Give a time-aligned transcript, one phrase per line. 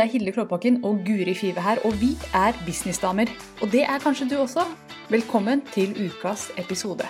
[0.00, 3.28] Det er Hilde Klåbakken og Guri Five her, og vi er businessdamer.
[3.62, 4.62] Og det er kanskje du også.
[5.12, 7.04] Velkommen til ukas episode.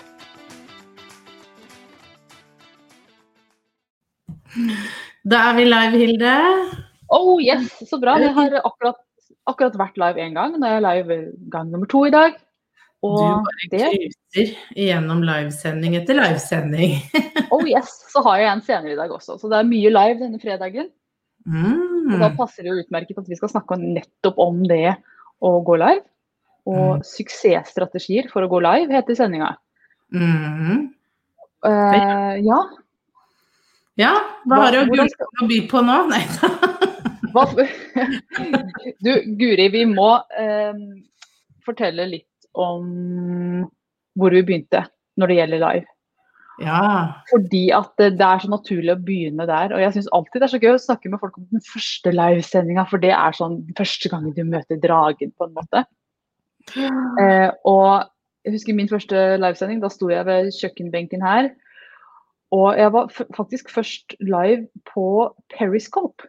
[5.22, 6.34] Da er vi live, Hilde.
[7.14, 8.18] Oh yes, så bra.
[8.18, 8.98] Jeg har akkurat,
[9.46, 10.58] akkurat vært live én gang.
[10.58, 11.22] Nå er jeg live
[11.52, 12.34] gang nummer to i dag.
[13.06, 13.86] Og du bare det...
[13.86, 16.98] cruiser gjennom livesending etter livesending.
[17.54, 19.38] oh yes, så har jeg en senere i dag også.
[19.38, 20.90] Så det er mye live denne fredagen.
[21.48, 22.14] Mm.
[22.14, 24.96] Og da passer det jo utmerket at vi skal snakke nettopp om det
[25.40, 26.04] å gå live.
[26.68, 27.04] Og mm.
[27.06, 29.54] suksessstrategier for å gå live, heter sendinga.
[30.12, 30.90] Mm.
[31.66, 32.60] Uh, ja.
[34.00, 34.14] Ja,
[34.46, 35.96] hva, hva har du å by på nå?
[36.08, 36.22] Nei
[39.04, 40.78] du, Guri, vi må uh,
[41.66, 43.66] fortelle litt om
[44.18, 44.86] hvor vi begynte
[45.20, 45.86] når det gjelder live.
[46.60, 47.22] Ja.
[47.30, 49.72] Fordi at det, det er så naturlig å begynne der.
[49.74, 52.12] Og jeg syns alltid det er så gøy å snakke med folk om den første
[52.12, 55.78] livesendinga, for det er sånn første gangen du møter dragen, på en måte.
[56.76, 57.90] Eh, og
[58.44, 59.80] jeg husker min første livesending.
[59.82, 61.44] Da sto jeg ved kjøkkenbenken her.
[62.54, 63.04] Og jeg var
[63.36, 65.06] faktisk først live på
[65.54, 66.20] Periscope.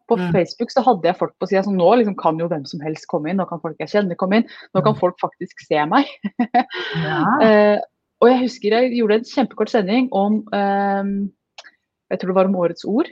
[0.10, 0.28] På mm.
[0.34, 3.06] Facebook så hadde jeg folk på sida så nå liksom kan jo hvem som helst
[3.12, 3.38] komme inn.
[3.42, 4.52] Nå kan folk jeg kjenner komme inn.
[4.74, 5.02] Nå kan mm.
[5.02, 6.10] folk faktisk se meg.
[7.06, 7.22] ja.
[7.46, 7.78] uh,
[8.22, 11.12] og jeg husker jeg gjorde en kjempekort sending om um,
[12.10, 13.08] Jeg tror det var om årets ord.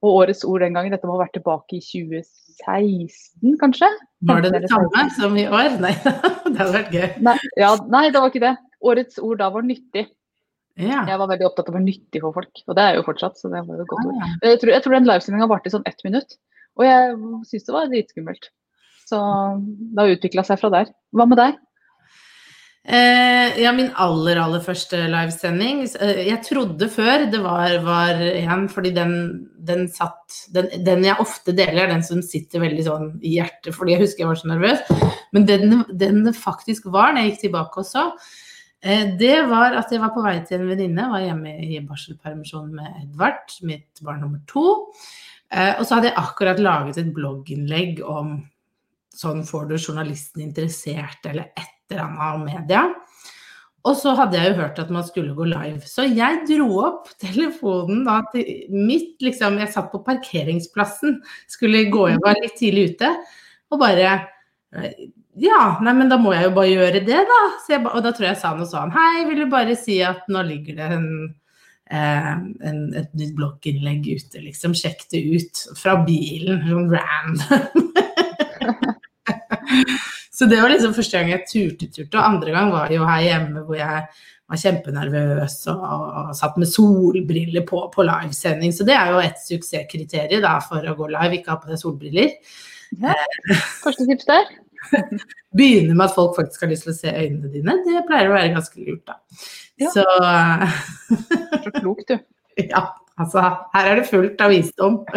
[0.00, 3.88] Og årets ord den gangen, dette må ha vært tilbake i 2016, kanskje?
[4.28, 5.76] Var det det samme som i år?
[5.82, 5.92] Nei,
[6.52, 7.08] det hadde vært gøy.
[7.26, 8.54] Nei, ja, nei, det var ikke det.
[8.80, 10.06] Årets ord da var nyttig.
[10.80, 11.02] Ja.
[11.04, 13.36] Jeg var veldig opptatt av å være nyttig for folk, og det er jo fortsatt.
[13.36, 14.16] så det var jo godt ord.
[14.22, 14.30] ja.
[14.48, 16.38] jeg, tror, jeg tror den livesendinga varte i sånn ett minutt,
[16.80, 17.18] og jeg
[17.50, 18.48] syns det var dritskummelt.
[19.10, 19.18] Så
[19.58, 20.92] det har utvikla seg fra der.
[21.12, 21.58] Hva med deg?
[22.80, 28.64] Eh, ja, min aller, aller første livesending eh, Jeg trodde før det var, var en,
[28.72, 29.12] fordi den,
[29.68, 33.76] den satt den, den, jeg ofte deler, er den som sitter veldig sånn i hjertet,
[33.76, 34.94] fordi jeg husker jeg var så nervøs.
[35.36, 38.06] Men den, den det faktisk var, når jeg gikk tilbake også,
[38.80, 42.70] Eh, det var at jeg var på vei til en venninne, var hjemme i barselpermisjon
[42.72, 44.64] med Edvard, mitt barn nummer to.
[45.52, 48.38] Eh, og så hadde jeg akkurat laget et blogginnlegg om
[49.20, 52.84] sånn får du journalisten interessert, eller et annet media.
[53.88, 55.80] Og så hadde jeg jo hørt at man skulle gå live.
[55.88, 62.10] Så jeg dro opp telefonen da til mitt liksom Jeg satt på parkeringsplassen, skulle gå,
[62.12, 63.14] hjem, var litt tidlig ute,
[63.70, 64.20] og bare
[65.40, 67.40] ja, nei, men da må jeg jo bare gjøre det, da.
[67.70, 70.26] Jeg, og da tror jeg jeg sa noe sånn Hei, vil du bare si at
[70.30, 71.08] nå ligger det en,
[71.90, 72.32] eh,
[72.70, 74.74] en, et nytt blogginnlegg ute, liksom.
[74.78, 76.62] Sjekk det ut fra bilen.
[76.66, 77.90] Sånn random.
[80.40, 82.16] Så det var liksom første gang jeg turte, turte.
[82.16, 84.06] Og andre gang var jo her hjemme hvor jeg
[84.48, 88.72] var kjempenervøs og, og satt med solbriller på på livesending.
[88.72, 91.76] Så det er jo et suksesskriterium da, for å gå live, ikke ha på deg
[91.82, 92.32] solbriller.
[93.02, 93.12] Ja.
[93.84, 94.44] Første tips der.
[95.60, 98.36] Begynne med at folk faktisk har lyst til å se øynene dine, det pleier å
[98.38, 99.16] være ganske lurt, da.
[99.80, 99.88] Ja.
[99.92, 100.04] Så
[101.66, 102.16] Så klok, du.
[102.72, 102.82] Ja,
[103.20, 105.04] altså her er det fullt av visdom.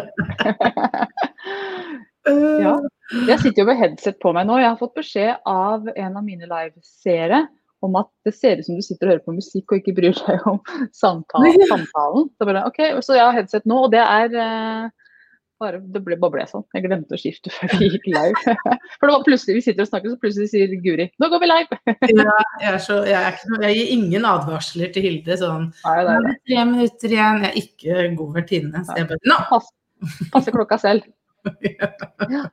[2.67, 2.75] ja.
[3.13, 4.57] Jeg sitter jo med headset på meg nå.
[4.61, 7.43] Jeg har fått beskjed av en av mine liveseere
[7.83, 10.15] om at det ser ut som du sitter og hører på musikk og ikke bryr
[10.15, 10.59] deg om
[10.95, 11.63] samtalen.
[11.73, 12.29] samtalen.
[12.31, 14.87] Så, bare, okay, så jeg har headset nå, og det er uh,
[15.63, 16.63] bare, det ble, bare ble sånn.
[16.75, 18.55] Jeg glemte å skifte før vi gikk live.
[18.97, 21.51] For det var plutselig, vi sitter og snakker, så plutselig sier Guri 'nå går vi
[21.51, 21.79] live'.
[22.23, 26.27] ja, jeg, så, jeg, ikke, jeg, gir ingen advarsler til Hilde sånn Nei, det er
[26.29, 26.35] det.
[26.47, 27.45] tre minutter igjen.
[27.47, 28.87] Jeg er ikke god vertinne.
[28.87, 29.39] Så jeg bare Nå!
[29.51, 29.71] Pass,
[30.33, 31.07] passer klokka selv.
[32.31, 32.47] ja.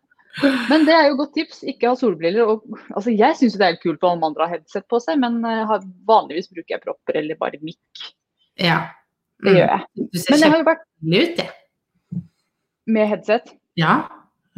[0.71, 1.63] Men det er jo godt tips.
[1.67, 2.49] Ikke ha solbriller.
[2.53, 5.41] Og, altså, jeg syns det er helt kult om andre har headset på seg, men
[5.45, 5.77] uh,
[6.09, 8.07] vanligvis bruker jeg propper eller bare mikk.
[8.61, 8.83] Ja.
[9.45, 10.07] Det gjør jeg.
[10.13, 12.23] Du ser men jeg har jo vært ut, jeg.
[12.91, 13.53] Med headset?
[13.79, 13.95] Ja.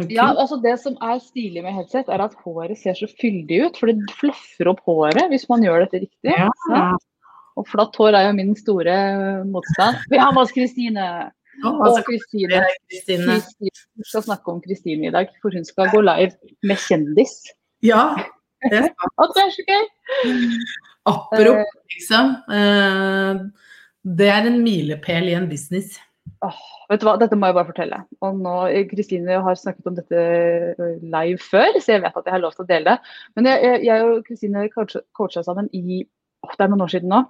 [0.01, 0.15] Okay.
[0.17, 3.79] Ja, altså Det som er stilig med headset, er at håret ser så fyldig ut.
[3.81, 6.33] For det fluffer opp håret hvis man gjør dette riktig.
[6.33, 6.49] Ja.
[6.73, 6.91] Ja.
[7.61, 8.95] Og flatt hår er jo min store
[9.45, 10.01] motstand.
[10.11, 11.07] Vi har med oss Kristine.
[11.71, 12.63] Og Kristine.
[12.91, 17.35] Vi skal snakke om Kristine i dag, for hun skal gå live med kjendis.
[17.83, 18.13] Ja.
[18.63, 19.85] Det er, det er så gøy!
[21.11, 21.83] Apropos, eh.
[21.97, 22.37] liksom.
[22.55, 23.41] Eh,
[24.19, 25.99] det er en milepæl i en business.
[26.43, 26.59] Oh,
[26.91, 27.99] vet du hva, Dette må jeg bare fortelle.
[28.23, 28.55] Og nå,
[28.91, 30.23] Kristine har snakket om dette
[31.03, 33.15] live før, så jeg vet at jeg har lov til å dele det.
[33.39, 37.23] Men jeg, jeg og Kristine coacha sammen i oh, Det er noen år siden nå.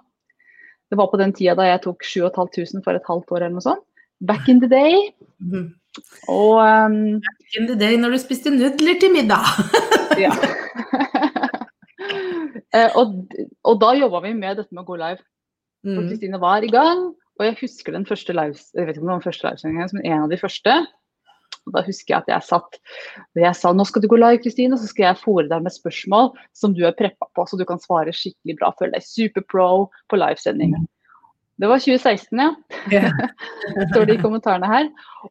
[0.93, 3.65] Det var på den tida da jeg tok 7500 for et halvt år eller noe
[3.65, 3.85] sånt.
[4.27, 5.11] Back in the day.
[5.43, 5.73] Mhm.
[6.33, 7.21] Og um,
[7.59, 9.45] In the day når du spiste nudler til middag.
[10.25, 10.33] ja.
[12.73, 13.29] Eh, og,
[13.69, 15.21] og da jobba vi med dette med å gå live.
[15.85, 16.09] For Mm.
[16.09, 19.13] Kristine var i gang, og jeg husker den første live, jeg vet ikke om det
[19.13, 20.75] var den første livesendingen, men en av de første.
[21.67, 22.79] Og da husker jeg at jeg satt
[23.23, 25.67] og jeg sa nå skal du gå live, Kristine, og så skal jeg fòre deg
[25.67, 28.73] med spørsmål som du er preppa på, så du kan svare skikkelig bra.
[28.79, 29.69] Føle deg superpro
[30.11, 30.75] på livesending.
[31.63, 32.49] Det var 2016, ja.
[32.91, 33.13] Yeah.
[33.93, 34.89] Står det i kommentarene her.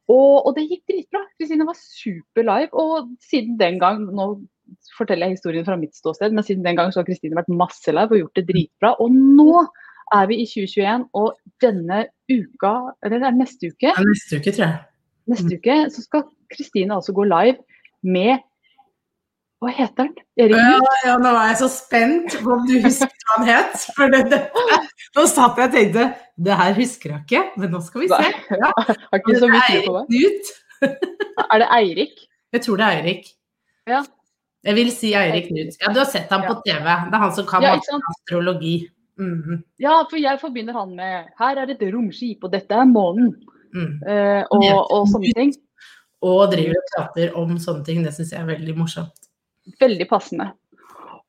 [0.08, 1.26] Og, og det gikk dritbra.
[1.36, 2.70] Kristine var super live.
[2.72, 4.30] Og siden den gang, nå
[4.96, 7.92] forteller jeg historien fra mitt ståsted, men siden den gang så har Kristine vært masse
[7.92, 8.94] live og gjort det dritbra.
[9.04, 9.66] Og nå
[10.16, 12.72] er vi i 2021, og denne uka,
[13.04, 14.80] eller det er neste uke, Ja, Neste uke, tror jeg.
[15.32, 17.60] neste uke så skal Kristine altså gå live
[18.04, 18.40] med
[19.62, 20.14] Hva heter den?
[20.42, 23.84] Erik Ja, ja, nå var jeg så spent på om du husker hva han het.
[23.98, 24.40] For det, det,
[25.18, 26.08] nå satt jeg og tenkte
[26.42, 28.32] det her husker jeg ikke, men nå skal vi se.
[28.58, 28.72] Ja.
[28.80, 30.08] Har ikke så mye tro på det.
[30.16, 30.50] Knut.
[31.46, 32.26] Er det Eirik?
[32.58, 33.30] Jeg tror det er Eirik.
[33.92, 34.02] Ja.
[34.66, 35.78] Jeg vil si Eirik Knut.
[35.82, 36.82] Ja, du har sett ham på TV.
[36.82, 38.10] Det er han som kan Ja, masse Mm -hmm.
[38.10, 38.90] astrologi.
[39.78, 43.36] Ja, for jeg forbinder han med Her er et romskip, og dette er månen.
[43.74, 44.02] mm.
[44.08, 45.54] eh, og, og sånne ting.
[46.22, 48.06] Og driver og prater om sånne ting.
[48.06, 49.31] Det syns jeg er veldig morsomt.
[49.80, 50.52] Veldig passende.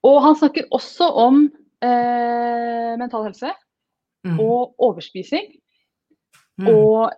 [0.02, 1.44] Og han snakker også om
[1.84, 3.52] eh, mental helse
[4.22, 4.38] Mm.
[4.38, 5.48] og overspising.
[6.62, 6.68] Mm.
[6.70, 7.10] Og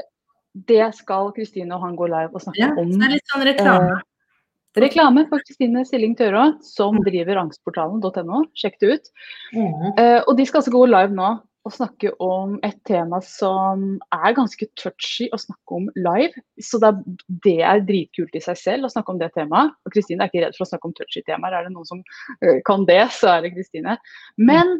[0.68, 2.92] det skal Kristine og han gå live og snakke ja, om.
[2.94, 3.96] det er litt sånn reklame.
[3.98, 8.44] Eh, reklame for Kristine Silling Tørå, som driver angstportalen.no.
[8.58, 9.10] Sjekk det ut.
[9.52, 9.90] Mm.
[10.00, 14.36] Eh, og de skal altså gå live nå og snakke om et tema som er
[14.36, 16.42] ganske touchy å snakke om live.
[16.60, 19.72] Så det er, det er dritkult i seg selv å snakke om det temaet.
[19.84, 21.56] Og Kristine er ikke redd for å snakke om touchy temaer.
[21.56, 22.02] Er det noen som
[22.44, 23.96] eh, kan det, så er det Kristine.
[24.36, 24.76] Men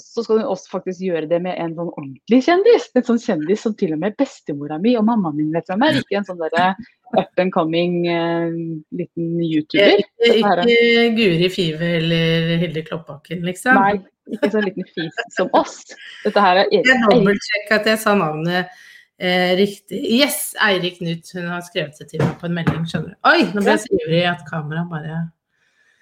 [0.00, 2.86] så skal hun også faktisk gjøre det med en sånn ordentlig kjendis.
[2.96, 5.98] En sånn kjendis som til og med bestemora mi og mammaen min vet hvem er.
[6.00, 6.70] Ikke en sånn derre
[7.18, 8.48] up and coming uh,
[8.96, 10.00] liten YouTuber.
[10.00, 13.76] Ikke, her er- ikke Guri Five eller Hilde Kloppbakken, liksom.
[13.76, 13.98] Nei,
[14.32, 15.82] ikke sånn liten fis som oss.
[16.24, 16.88] Dette her er Erik.
[16.88, 18.72] Jeg dobbeltsjekka at jeg sa navnet
[19.20, 20.00] eh, riktig.
[20.22, 21.28] Yes, Eirik Knut.
[21.36, 23.20] Hun har skrevet det til meg på en melding, skjønner du.
[23.28, 25.20] Oi, nå ble jeg så ivrig at kameraet bare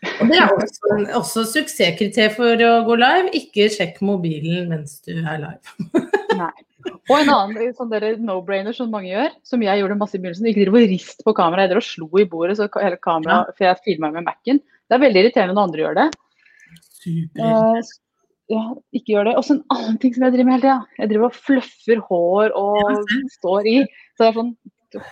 [0.00, 3.31] Og det er også, også suksesskriterier for å gå live.
[3.37, 6.00] Ikke sjekk mobilen mens du er live.
[6.41, 6.52] Nei.
[7.11, 7.93] Og en annen sånn
[8.25, 10.49] no-brainer som mange gjør, som jeg gjorde masse i begynnelsen.
[10.49, 13.67] Ikke driv og rist på kameraet, eller og slo i bordet, så hele kameraet, for
[13.67, 14.62] jeg filma med Mac-en.
[14.62, 16.06] Det er veldig irriterende når andre gjør det.
[17.00, 17.44] Super.
[17.44, 17.91] Eh,
[18.50, 18.62] ja,
[18.97, 19.37] ikke gjør det.
[19.37, 21.02] Og så en annen ting som jeg driver med hele tida.
[21.02, 23.76] Jeg driver og fluffer hår og står i.
[24.14, 24.55] Så det er sånn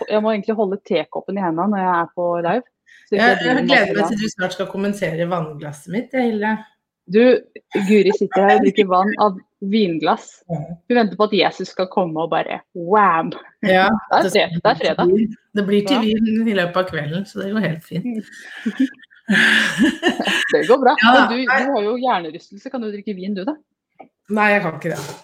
[0.09, 2.67] Jeg må egentlig holde tekoppen i hendene når jeg er på live.
[3.11, 6.57] Jeg, jeg gleder meg til du snart skal kommentere vannglasset mitt, Hilde.
[7.09, 7.23] Du,
[7.89, 9.39] Guri sitter her og drikker vann av
[9.73, 10.43] vinglass.
[10.49, 13.33] Hun venter på at Jesus skal komme og bare wam!
[13.65, 15.15] Ja, Det er, fred, det er fredag.
[15.57, 18.29] Det blir til vin i løpet av kvelden, så det går helt fint.
[19.29, 20.95] Det går bra.
[21.05, 22.71] Ja, du, du har jo hjernerystelse.
[22.73, 23.53] Kan du drikke vin du, da?
[24.33, 25.17] Nei, jeg kan ikke det.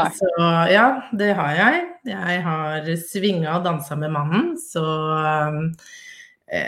[0.00, 0.06] Nei.
[0.16, 0.30] Så
[0.72, 0.86] ja,
[1.20, 1.82] det har jeg.
[2.08, 4.84] Jeg har svinga og dansa med mannen, så
[5.52, 5.66] um,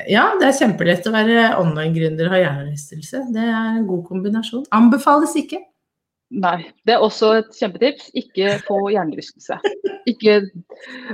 [0.09, 3.27] ja, det er kjempelett å være online-gründer og ha hjernerystelse.
[3.35, 4.65] Det er en god kombinasjon.
[4.73, 5.61] Anbefales ikke.
[6.35, 6.71] Nei.
[6.87, 8.09] Det er også et kjempetips.
[8.17, 9.59] Ikke få hjernerystelse.
[10.11, 10.41] Ikke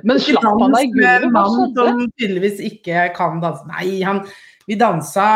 [0.07, 1.27] Men slapp han deg i gulvet?
[1.35, 1.89] Hva skjedde?
[1.91, 3.67] som tydeligvis ikke kan danse.
[3.69, 4.23] Nei, han,
[4.71, 5.27] vi dansa,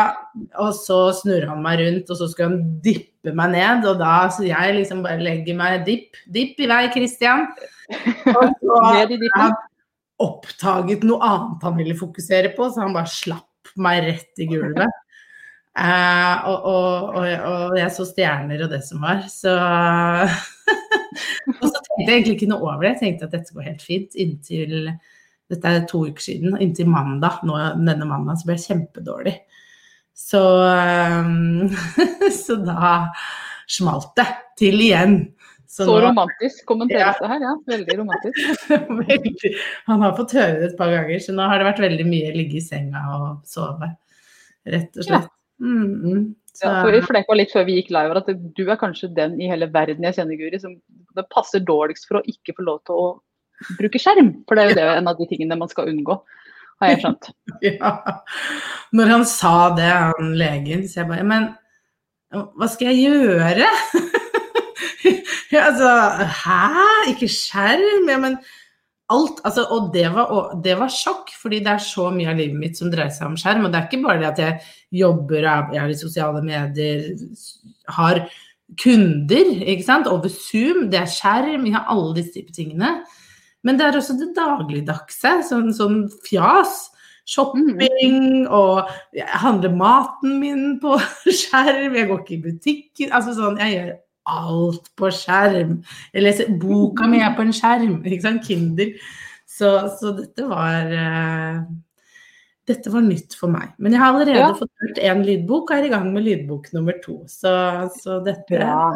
[0.61, 3.85] og så snurra han meg rundt, og så skulle han dippe meg ned.
[3.91, 7.49] Og da så jeg liksom bare legger meg dipp, dipp i vei, Christian.
[8.33, 9.51] Og så Ned i dippen?
[10.21, 15.01] Oppdaget noe annet han ville fokusere på, så han bare slapp meg rett i gulvet.
[15.75, 19.51] Eh, og, og, og, og jeg så stjerner og det som var, så
[21.59, 22.93] Og så tenkte jeg egentlig ikke noe over det.
[22.93, 24.75] Jeg tenkte at dette går helt fint inntil
[25.51, 26.55] Dette er to uker siden.
[26.63, 27.43] Inntil mandag.
[27.45, 29.35] Nå, denne mandagen så ble jeg kjempedårlig.
[30.15, 30.41] Så,
[30.71, 31.83] eh,
[32.45, 32.95] så da
[33.67, 35.19] smalt det til igjen.
[35.75, 37.19] Så nå- romantisk kommenteres Ja.
[37.19, 37.53] det her, ja.
[37.67, 38.69] Veldig romantisk.
[39.09, 39.53] veldig.
[39.89, 42.31] Han har fått høre det et par ganger, så nå har det vært veldig mye
[42.35, 43.91] ligge i senga og sove.
[44.65, 45.29] Rett og slett.
[45.59, 46.35] Mm, -hmm.
[46.55, 49.47] Så, Ja, vi var litt før vi gikk live at du er kanskje den i
[49.47, 50.77] hele verden jeg kjenner, Guri, som
[51.15, 53.19] det passer dårligst for å ikke få lov til å
[53.77, 54.45] bruke skjerm.
[54.47, 56.21] For det er jo det en av de tingene man skal unngå,
[56.79, 57.29] har jeg skjønt.
[57.61, 57.91] ja.
[58.93, 61.49] Når han sa det, han legen, så jeg bare Men
[62.31, 63.67] hva skal jeg gjøre?
[65.53, 65.89] ja, altså
[66.43, 66.61] Hæ?
[67.13, 68.09] Ikke skjerm?
[68.11, 68.37] Ja, men
[69.13, 72.39] alt altså, Og det var, og det var sjokk, fordi det er så mye av
[72.39, 73.67] livet mitt som dreier seg om skjerm.
[73.67, 77.05] Og det er ikke bare det at jeg jobber, jeg er i sosiale medier,
[77.97, 78.23] har
[78.81, 82.97] kunder, ikke sant, over Zoom, det er skjerm, vi har alle disse type tingene.
[83.65, 86.91] Men det er også det dagligdagse, sånn, sånn fjas.
[87.25, 90.93] Shopping og jeg handler maten min på
[91.41, 93.13] skjerm, jeg går ikke i butikken.
[93.17, 93.93] Altså sånn, jeg gjør
[94.25, 95.79] alt på skjerm.
[96.13, 98.93] Jeg leser boka mi er på en skjerm, ikke sant, Kinder.
[99.55, 101.65] Så, så dette var uh,
[102.65, 103.75] dette var nytt for meg.
[103.77, 104.53] Men jeg har allerede ja.
[104.57, 107.19] fått hørt én lydbok og er i gang med lydbok nummer to.
[107.29, 107.51] Så,
[108.01, 108.87] så dette ja.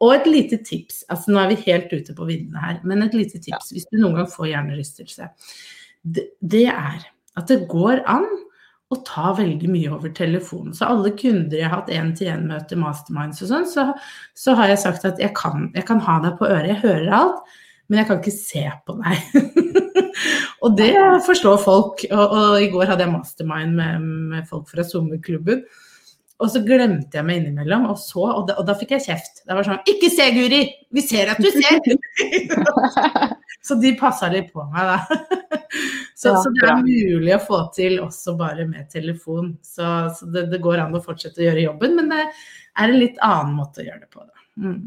[0.00, 1.02] Og et lite tips.
[1.12, 3.74] altså Nå er vi helt ute på viddene her, men et lite tips ja.
[3.74, 5.28] hvis du noen gang får hjernerystelse.
[6.00, 7.02] Det, det, er
[7.36, 8.24] at det går an
[8.90, 10.74] å ta veldig mye over telefonen.
[10.74, 13.86] Så alle kunder jeg har hatt én-til-én-møte, masterminds og sånn, så,
[14.34, 17.14] så, har jeg sagt at jeg kan, jeg kan ha deg på øret, jeg hører
[17.20, 17.54] alt,
[17.86, 19.22] men jeg kan ikke se på deg.
[20.60, 20.92] Og det
[21.24, 22.02] forstår folk.
[22.10, 25.62] Og, og, i går hadde jeg mastermind med, med folk fra sommerklubben.
[26.40, 29.42] Og så glemte jeg meg innimellom, og så, og da, og da fikk jeg kjeft.
[29.44, 30.60] Det var sånn Ikke se, Guri!
[30.88, 31.84] Vi ser at du ser!
[33.66, 35.39] så de passa litt på meg, da.
[36.20, 39.54] Så, ja, så, det er mulig å få til også bare med telefon.
[39.64, 39.84] Så,
[40.18, 43.20] så det, det, går an å fortsette å gjøre jobben, men det er en litt
[43.24, 44.26] annen måte å gjøre det på.
[44.26, 44.42] Da.
[44.60, 44.82] Mm.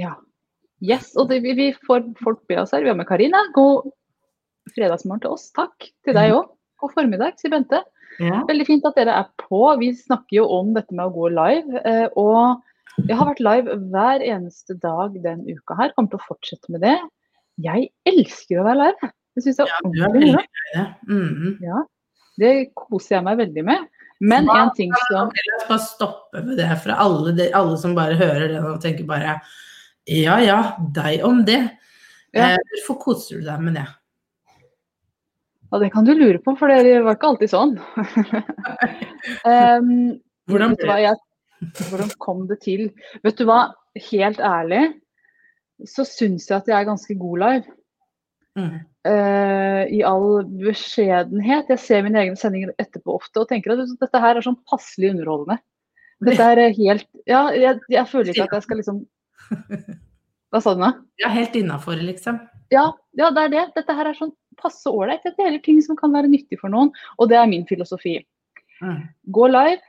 [0.00, 0.14] Ja.
[0.80, 2.80] Yes, og det, vi får folk med oss her.
[2.80, 3.42] Vi har med Karina.
[3.52, 3.90] God
[4.72, 5.50] fredagsmorgen til oss.
[5.52, 6.48] Takk til deg òg.
[6.80, 7.82] God formiddag, sier Bente.
[8.22, 8.40] Ja.
[8.48, 9.60] Veldig fint at dere er på.
[9.82, 11.82] Vi snakker jo om dette med å gå live.
[11.84, 15.92] Eh, og jeg har vært live hver eneste dag den uka her.
[15.92, 16.96] Kommer til å fortsette med det.
[17.68, 19.12] Jeg elsker å være live.
[19.34, 20.86] Det syns jeg er ordentlig gøy.
[21.10, 21.56] Mm.
[21.64, 21.82] Ja,
[22.40, 23.90] det koser jeg meg veldig med.
[24.24, 27.96] Men en ting som La oss bare stoppe med det for alle, de, alle som
[27.96, 29.40] bare hører det og tenker bare
[30.08, 30.58] Ja ja,
[30.94, 31.60] deg om det.
[32.34, 32.54] Ja.
[32.54, 33.86] Eh, hvorfor koser du deg med det?
[35.70, 37.72] Ja, det kan du lure på, for det var ikke alltid sånn.
[39.42, 39.88] um,
[40.50, 41.16] hvordan, jeg,
[41.88, 42.86] hvordan kom det til?
[43.26, 43.64] Vet du hva,
[44.12, 44.84] helt ærlig
[45.90, 47.76] så syns jeg at jeg er ganske god live.
[48.54, 48.74] Mm.
[49.04, 51.70] Uh, I all beskjedenhet.
[51.72, 55.14] Jeg ser mine egne sendinger etterpå ofte og tenker at dette her er sånn passelig
[55.14, 55.58] underholdende.
[56.24, 59.00] Dette er helt Ja, jeg, jeg føler ikke at jeg skal liksom
[60.54, 60.92] Hva sa du nå?
[61.18, 62.38] Ja, helt innafor, liksom.
[62.72, 62.84] Ja,
[63.18, 63.64] ja, det er det.
[63.74, 64.30] Dette her er sånn
[64.60, 65.24] passe ålreit.
[65.26, 68.20] Dette er ting som kan være nyttig for noen, og det er min filosofi.
[68.78, 69.00] Mm.
[69.34, 69.82] Gå live,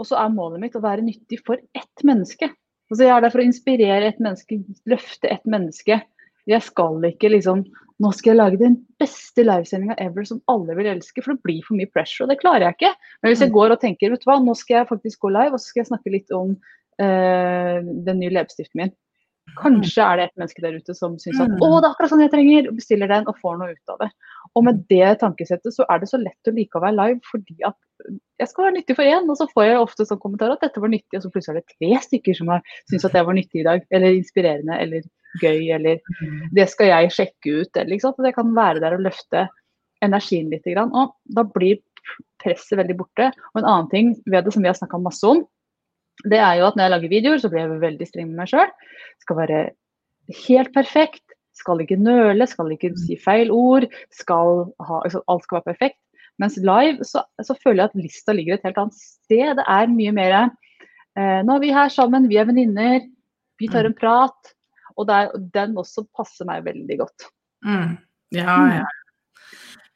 [0.00, 2.50] og så er målet mitt å være nyttig for ett menneske.
[2.90, 4.58] Altså, jeg er der for å inspirere et menneske,
[4.90, 6.00] løfte et menneske.
[6.50, 7.64] Jeg skal ikke liksom
[8.02, 11.62] Nå skal jeg lage den beste livesendinga ever som alle vil elske, for det blir
[11.62, 12.90] for mye pressure, og det klarer jeg ikke.
[13.22, 13.54] Men hvis jeg mm.
[13.54, 15.84] går og tenker vet du hva, nå skal jeg faktisk gå live, og så skal
[15.84, 18.94] jeg snakke litt om uh, den nye leppestiften min.
[19.60, 21.62] Kanskje er det et menneske der ute som syns at mm.
[21.62, 24.02] å, det er akkurat sånn jeg trenger, og bestiller den og får noe ut av
[24.02, 24.10] det.
[24.58, 27.58] Og med det tankesettet så er det så lett å like å være live, fordi
[27.68, 27.78] at
[28.42, 30.82] jeg skal være nyttig for én, og så får jeg ofte sånn kommentar at dette
[30.82, 33.38] var nyttig, og så plutselig er det tre stykker som har syntes at det var
[33.38, 35.06] nyttig i dag, eller inspirerende, eller
[35.42, 36.50] gøy, eller mm.
[36.56, 38.22] det skal jeg sjekke ut, eller ikke sant.
[38.24, 39.46] Det kan være der og løfte
[40.04, 41.80] energien litt, og da blir
[42.42, 43.30] presset veldig borte.
[43.52, 45.42] Og en annen ting ved det som vi har snakka masse om,
[46.30, 48.52] det er jo at når jeg lager videoer, så blir jeg veldig streng med meg
[48.52, 48.70] sjøl.
[49.24, 49.60] Skal være
[50.46, 51.24] helt perfekt.
[51.54, 53.86] Skal ikke nøle, skal ikke si feil ord.
[54.14, 56.00] Skal ha, altså, alt skal være perfekt.
[56.42, 59.58] Mens live så, så, føler jeg at lista ligger et helt annet sted.
[59.58, 63.04] Det er mye mer eh, Nå er vi her sammen, vi er venninner,
[63.60, 64.53] vi tar en prat.
[64.98, 67.26] Og der, den også passer meg veldig godt.
[67.66, 67.96] Mm.
[68.34, 68.84] Ja, ja.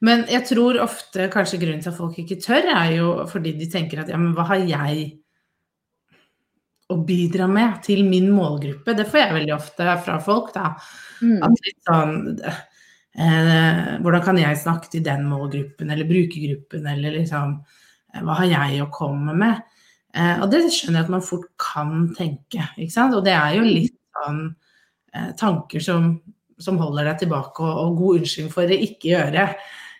[0.05, 3.67] Men jeg tror ofte kanskje grunnen til at folk ikke tør, er jo fordi de
[3.71, 5.09] tenker at ja, men hva har jeg
[6.89, 8.95] å bidra med til min målgruppe.
[8.97, 10.53] Det får jeg veldig ofte fra folk.
[10.55, 10.71] da.
[11.21, 11.35] Mm.
[11.45, 17.59] At litt sånn eh, Hvordan kan jeg snakke til den målgruppen eller brukergruppen, eller liksom
[17.59, 19.61] eh, Hva har jeg å komme med?
[20.15, 23.17] Eh, og det skjønner jeg at man fort kan tenke, ikke sant.
[23.19, 24.41] Og det er jo litt sånn
[25.39, 26.11] tanker som,
[26.61, 29.45] som, holder deg tilbake, og, og god unnskyldning for å ikke gjøre.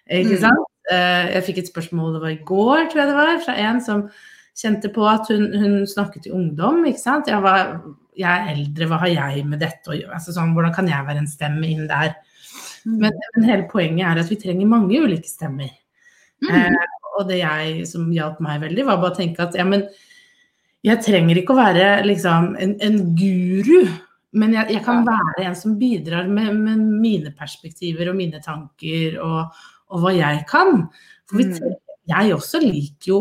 [0.09, 0.43] Ikke mm.
[0.43, 0.65] sant.
[0.89, 1.27] Mm.
[1.35, 4.07] jeg fikk et spørsmål, det var i går, tror jeg det var, fra en som
[4.59, 6.81] kjente på at hun, hun snakket til ungdom.
[6.89, 7.29] ikke sant?
[7.31, 7.77] Jeg, var,
[8.17, 10.15] jeg, er eldre, hva har jeg med dette å gjøre?
[10.17, 12.15] Altså sånn, hvordan kan jeg være en stemme inn der?
[12.85, 12.97] Mm.
[13.05, 15.71] Men, men, hele poenget er at vi trenger mange ulike stemmer.
[16.43, 16.51] Mm.
[16.55, 19.85] Eh, og det jeg som hjalp meg veldig, var bare å tenke at ja, men
[20.85, 23.81] jeg trenger ikke å være liksom en, en guru.
[24.37, 29.17] Men jeg, jeg, kan være en som bidrar med, med, mine perspektiver og mine tanker
[29.25, 30.83] og, og hva jeg kan.
[31.29, 31.77] For vi, mm.
[32.11, 33.19] jeg også liker jo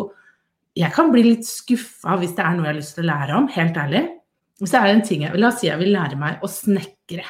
[0.79, 3.39] jeg kan bli litt skuffa hvis det er noe jeg har lyst til å lære
[3.39, 4.03] om, helt ærlig.
[4.63, 7.25] Hvis det er en ting jeg, La oss si jeg vil lære meg å snekre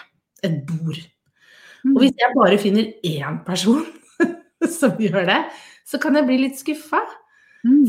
[0.44, 0.98] et bord.
[1.86, 1.98] Og mm.
[2.02, 3.86] hvis jeg bare finner én person
[4.78, 5.40] som gjør det,
[5.88, 7.00] så kan jeg bli litt skuffa.
[7.64, 7.88] Mm.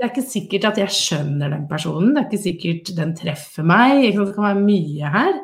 [0.00, 3.66] Det er ikke sikkert at jeg skjønner den personen, det er ikke sikkert den treffer
[3.68, 4.06] meg.
[4.06, 5.34] Det kan være mye her.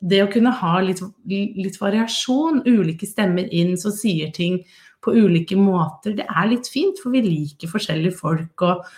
[0.00, 4.62] Det å kunne ha litt, litt variasjon, ulike stemmer inn som sier ting
[5.04, 8.64] på ulike måter, det er litt fint, for vi liker forskjellige folk.
[8.64, 8.88] og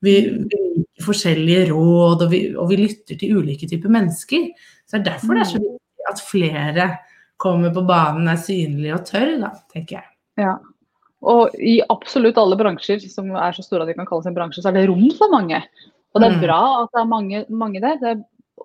[0.00, 4.48] vi, vi liker forskjellige råd, og vi, og vi, lytter til ulike typer mennesker.
[4.88, 5.68] Så det er derfor det er så mm.
[5.68, 6.90] viktig at flere
[7.36, 10.10] kommer på banen, er synlige og tør, da, tenker jeg.
[10.40, 10.56] Ja.
[11.26, 14.62] Og i absolutt alle bransjer som er så store at de kan kalles en bransje,
[14.62, 15.58] så er det rom for mange.
[16.14, 16.42] Og det er mm.
[16.44, 17.98] bra at det er mange, mange der.
[18.06, 18.20] Er,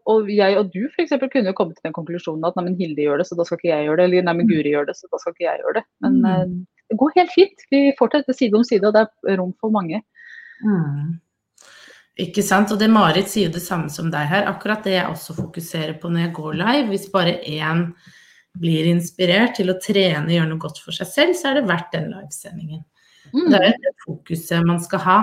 [0.09, 1.15] og jeg og du f.eks.
[1.17, 3.59] kunne jo komme til den konklusjonen at nei, men Hilde gjør det, så da skal
[3.59, 4.07] ikke jeg gjøre det.
[4.09, 5.85] Eller nei, men Guri gjør det, så da skal ikke jeg gjøre det.
[6.05, 6.29] Men mm.
[6.29, 7.67] uh, det går helt fint.
[7.73, 10.03] Vi fortsetter side om side, og det er rom for mange.
[10.63, 11.13] Mm.
[12.21, 12.71] Ikke sant.
[12.73, 14.45] Og det Marit sier jo det samme som deg her.
[14.51, 16.89] Akkurat det jeg også fokuserer på når jeg går live.
[16.91, 17.87] Hvis bare én
[18.59, 21.69] blir inspirert til å trene, og gjøre noe godt for seg selv, så er det
[21.69, 22.83] verdt den livesendingen.
[23.33, 23.47] Mm.
[23.49, 25.19] Det er det fokuset man skal ha.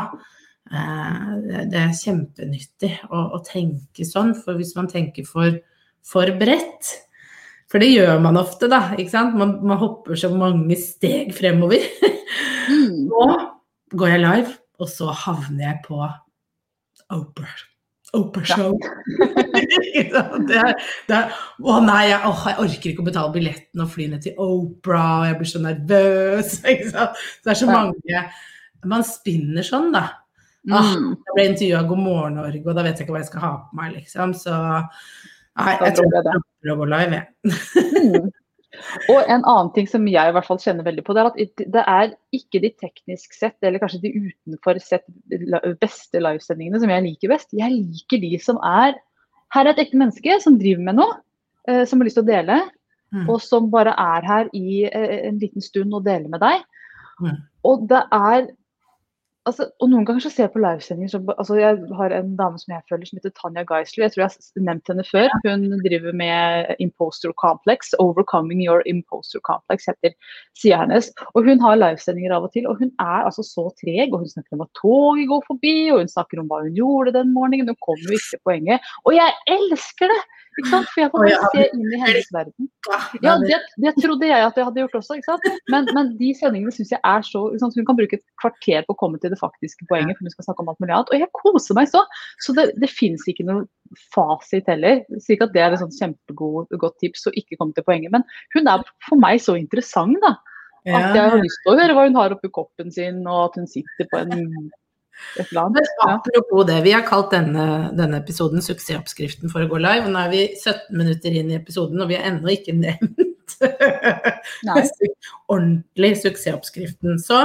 [0.71, 1.31] Eh,
[1.71, 5.61] det er kjempenyttig å, å tenke sånn, for hvis man tenker for,
[6.07, 6.97] for bredt
[7.71, 8.81] For det gjør man ofte, da.
[8.99, 9.37] ikke sant?
[9.39, 11.87] Man, man hopper så mange steg fremover.
[12.67, 13.07] Mm.
[13.13, 13.27] Nå
[13.95, 16.03] går jeg live, og så havner jeg på
[17.15, 17.70] Oprah.
[18.19, 18.79] Oprah Show.
[19.95, 20.23] Ja.
[20.49, 20.63] det
[21.07, 21.19] det
[21.63, 25.29] å nei, jeg, å, jeg, orker ikke å betale billetten og fly ned til Oprah,
[25.29, 26.57] jeg blir så nervøs.
[26.91, 27.07] Så
[27.45, 28.25] det er så mange
[28.89, 30.05] Man spinner sånn, da.
[30.71, 31.13] Ah, mm.
[31.13, 33.53] jeg ble intervjua God morgen Norge, og da vet jeg ikke hva jeg skal ha
[33.69, 34.35] på meg, liksom.
[34.37, 38.31] Så nei, jeg tror jeg dropper å gå live, jeg.
[39.13, 41.63] Og en annen ting som jeg i hvert fall kjenner veldig på, det er at
[41.77, 45.07] det er ikke de teknisk sett, eller kanskje de utenfor sett
[45.83, 47.55] beste livesendingene som jeg liker best.
[47.57, 48.99] Jeg liker de som er
[49.51, 51.15] Her er et ekte menneske som driver med noe,
[51.67, 52.59] eh, som har lyst til å dele.
[53.11, 53.25] Mm.
[53.33, 56.63] Og som bare er her i eh, en liten stund og deler med deg.
[57.19, 57.41] Mm.
[57.67, 58.47] Og det er
[59.51, 62.75] altså, og noen ganger så ser jeg på livesendinger altså, Jeg har en dame som
[62.75, 64.05] jeg følger som heter Tanja Geisler.
[64.07, 65.37] Jeg tror jeg har nevnt henne før.
[65.47, 67.93] Hun driver med imposter complex.
[67.99, 70.15] 'Overcoming your imposter complex' heter
[70.61, 71.11] sida hennes.
[71.35, 72.69] Og hun har livesendinger av og til.
[72.71, 74.15] Og hun er altså så treg.
[74.15, 77.17] Og hun snakker om at toget går forbi, og hun snakker om hva hun gjorde
[77.19, 77.73] den morgenen.
[77.73, 78.93] Hun kommer jo ikke til poenget.
[79.05, 80.23] Og jeg elsker det!
[80.59, 80.89] Ikke sant?
[80.93, 82.71] For jeg får bare se inn i hennes verden.
[83.21, 85.19] Ja, det, det, trodde jeg at jeg hadde gjort også.
[85.19, 85.47] ikke sant?
[85.73, 87.77] Men, men de sendingene syns jeg er så sant?
[87.77, 90.49] Hun kan bruke et kvarter på å komme til det faktiske poenget, for hun skal
[90.49, 91.13] snakke om alt mulig annet.
[91.13, 92.05] Og jeg koser meg så.
[92.41, 93.67] Så det, det fins ikke noe
[94.15, 95.03] fasit heller.
[95.19, 98.15] Så ikke at det er et kjempegodt tips å ikke komme til poenget.
[98.15, 98.25] Men
[98.57, 100.39] hun er for meg så interessant, da.
[100.89, 103.61] At jeg har lyst til å høre hva hun har oppi koppen sin, og at
[103.61, 104.71] hun sitter på en.
[106.07, 110.09] Apropos det, vi har kalt denne, denne, episoden 'Suksessoppskriften for å gå live'.
[110.09, 113.27] Nå er vi 17 minutter inn i episoden, og vi har ennå ikke nevnt
[115.53, 117.19] ordentlig suksessoppskriften.
[117.23, 117.43] Så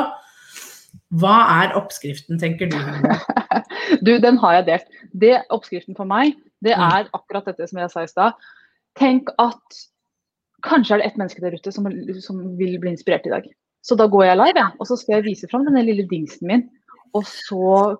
[1.15, 2.77] hva er oppskriften, tenker du?
[4.05, 5.01] du, den har jeg delt.
[5.13, 6.85] Det Oppskriften for meg, det mm.
[6.85, 8.47] er akkurat dette som jeg sa i stad.
[8.99, 9.83] Tenk at
[10.65, 11.87] kanskje er det ett menneske der ute som,
[12.23, 13.47] som, vil bli inspirert i dag.
[13.85, 16.65] Så da går jeg live, og så skal jeg vise fram denne lille dingsen min
[17.15, 17.95] og så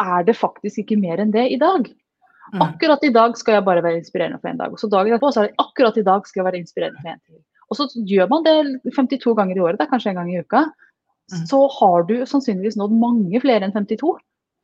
[0.00, 1.86] er det faktisk ikke mer enn det i dag.
[2.50, 2.62] Mm.
[2.64, 4.72] Akkurat i dag skal jeg bare være inspirerende for en dag.
[4.74, 7.12] Og så dagen etterpå så er det akkurat i dag skal jeg være inspirerende for
[7.12, 7.42] en til.
[7.70, 8.56] Og så gjør man det
[8.96, 10.64] 52 ganger i året, det er kanskje en gang i uka.
[11.30, 11.44] Mm.
[11.46, 14.16] Så har du sannsynligvis nådd mange flere enn 52.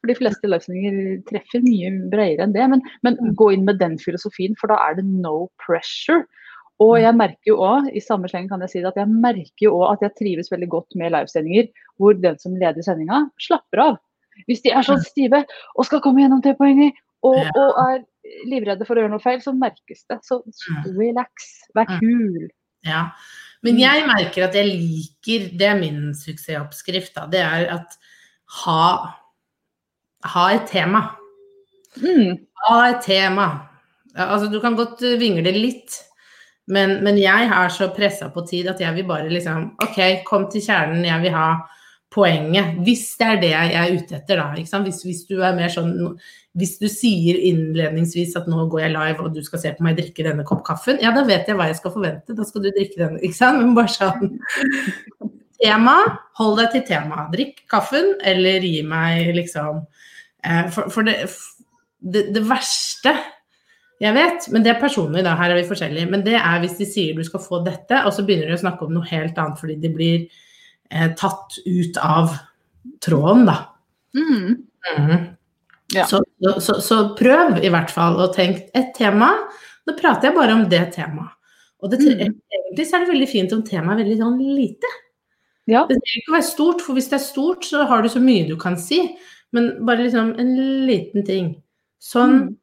[0.03, 0.97] For de fleste løsninger
[1.29, 2.67] treffer mye bredere enn det.
[2.73, 3.37] Men, men mm.
[3.39, 6.25] gå inn med den filosofien, for da er det no pressure.
[6.85, 9.65] Og jeg merker jo også, i samme sleng kan jeg si det, at jeg merker
[9.65, 13.83] jo også at jeg trives veldig godt med livesendinger hvor den som leder sendinga, slapper
[13.87, 13.97] av.
[14.45, 15.41] Hvis de er sånn stive
[15.73, 16.93] og skal komme gjennom til poenger
[17.25, 18.03] og, og, er
[18.51, 20.19] livredde for å gjøre noe feil, så merkes det.
[20.27, 20.43] Så
[20.99, 22.49] relax, vær kul.
[22.87, 23.09] Ja.
[23.65, 27.25] Men jeg merker at jeg liker Det er min suksessoppskrift, da.
[27.31, 27.97] Det er at
[28.63, 28.83] ha,
[30.35, 31.07] ha et tema.
[32.03, 32.37] Mm.
[32.67, 33.49] Ha et tema.
[34.13, 35.99] Altså, du kan godt vingle litt,
[36.67, 40.49] men, men, jeg er så pressa på tid at jeg vil bare liksom OK, kom
[40.51, 41.51] til kjernen, jeg vil ha
[42.13, 42.81] poenget.
[42.87, 44.81] Hvis det er det jeg er ute etter, da.
[44.83, 45.95] Hvis, hvis, du er mer sånn
[46.57, 49.99] Hvis du sier innledningsvis at nå går jeg live og du skal se på meg
[49.99, 52.71] drikke denne kopp kaffen, ja da vet jeg hva jeg skal forvente, da skal du
[52.71, 53.61] drikke denne, ikke sant.
[53.61, 54.39] Men bare sånn
[55.57, 55.95] Tema,
[56.37, 57.31] hold deg til temaet.
[57.33, 59.79] Drikk kaffen, eller gi meg liksom
[60.45, 61.15] eh, For, for det,
[62.01, 63.15] det, det verste
[64.03, 65.33] jeg vet, men det er personlig, da.
[65.39, 66.09] Her er vi forskjellige.
[66.13, 68.61] Men det er hvis de sier du skal få dette, og så begynner de å
[68.61, 70.19] snakke om noe helt annet fordi de blir
[70.91, 72.35] eh, tatt ut av
[73.05, 73.57] tråden, da.
[74.17, 74.59] Mm.
[74.97, 75.25] Mm.
[75.95, 76.05] Ja.
[76.11, 76.21] Så,
[76.61, 79.31] så, så, prøv i hvert fall å tenke et tema.
[79.87, 81.33] Da prater jeg bare om det temaet.
[81.85, 82.37] Og det, mm.
[82.57, 84.93] egentlig så er det veldig fint om temaet er veldig sånn lite.
[85.71, 85.85] Ja.
[85.89, 88.21] Det trenger ikke å være stort, for hvis det er stort, så har du så
[88.23, 89.01] mye du kan si.
[89.57, 90.55] Men bare liksom en
[90.89, 91.53] liten ting.
[92.03, 92.55] Sånn Mm.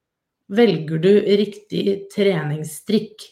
[0.58, 1.12] Velger du
[1.44, 3.30] riktig treningsstrikk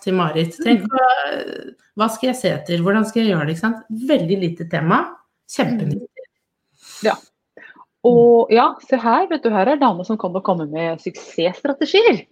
[0.00, 0.56] til Marit.
[0.64, 3.72] Tenk hva, skal jeg se etter, hvordan skal jeg gjøre det?
[4.08, 5.02] Veldig lite tema.
[5.52, 6.08] Kjempenyttig.
[8.08, 12.22] Og ja, se her, vet du, her er damer som kan komme med suksessstrategier.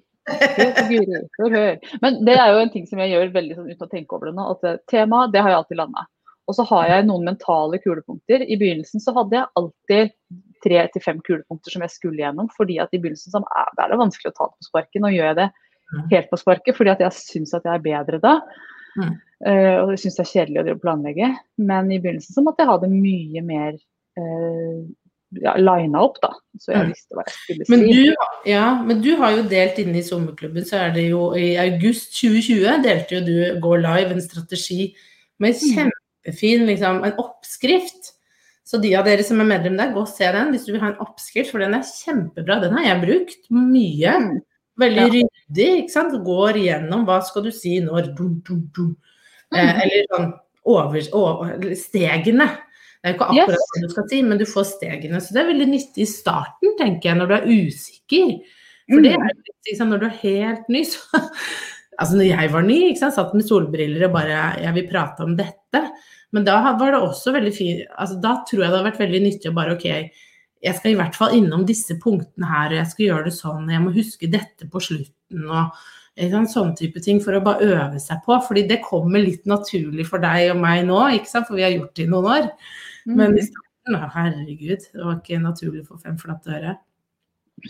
[2.01, 4.31] Men det er jo en ting som jeg gjør veldig sånn uten å tenke over
[4.31, 4.47] det nå.
[4.55, 6.07] At tema, det har jeg alltid landa.
[6.49, 8.41] Og så har jeg noen mentale kulepunkter.
[8.41, 10.15] I begynnelsen så hadde jeg alltid
[10.65, 12.49] tre til fem kulepunkter som jeg skulle gjennom.
[12.57, 15.01] fordi at i begynnelsen så er det- er det vanskelig å ta det på sparket.
[15.03, 15.51] Nå gjør jeg det
[16.13, 18.41] helt på sparket fordi at jeg syns at jeg er bedre da.
[18.99, 19.21] Mm.
[19.47, 21.37] Uh, og jeg syns det er kjedelig å planlegge.
[21.59, 23.73] Men i begynnelsen så måtte jeg ha det mye mer
[24.19, 24.83] uh,
[25.37, 26.33] ja, lina opp, da.
[26.59, 26.89] Så jeg Mm.
[26.93, 27.71] visste hva jeg skulle si.
[27.71, 28.15] Men du,
[28.49, 32.17] ja, men du har jo delt inne i sommerklubben, så er det jo i august
[32.17, 34.95] 2020 delte jo du Gå live en strategi
[35.39, 38.18] med kjempefin liksom, en oppskrift.
[38.69, 40.83] Så de av dere som er medlem der, gå og se den hvis du vil
[40.83, 42.59] ha en oppskrift, for den er kjempebra.
[42.67, 44.13] Den har jeg brukt mye.
[44.27, 44.35] Mm.
[44.79, 45.09] Veldig Ja.
[45.15, 46.13] ryddig, ikke sant.
[46.27, 48.91] Går igjennom hva skal du si når, dum, dum, dum.
[49.55, 49.81] Eh, Mm.
[49.83, 50.33] eller sånn
[50.67, 52.49] over, over, stegene.
[53.03, 53.67] Det er ikke akkurat Yes.
[53.73, 55.17] hva du skal si, men du får stegene.
[55.25, 58.41] Så det er veldig nyttig i starten, tenker jeg, når du er usikker.
[58.91, 59.23] For det Mm.
[59.25, 59.33] er
[59.73, 60.99] liksom, når du er helt ny, så
[62.01, 65.21] Altså når jeg var ny, ikke sant, satt med solbriller og bare Jeg vil prate
[65.25, 65.81] om dette.
[66.37, 69.21] Men da var det også veldig fint altså Da tror jeg det hadde vært veldig
[69.25, 69.87] nyttig å bare OK,
[70.61, 73.69] jeg skal i hvert fall innom disse punktene her, og jeg skal gjøre det sånn,
[73.69, 75.79] og jeg må huske dette på slutten, og
[76.19, 78.35] sånn sant, sånne type ting for å bare øve seg på.
[78.43, 81.77] Fordi det kommer litt naturlig for deg og meg nå, ikke sant, for vi har
[81.77, 82.51] gjort det i noen år.
[83.07, 83.47] Men i Mm.
[83.53, 86.77] starten, herregud, det var ikke naturlig for fem flate øre.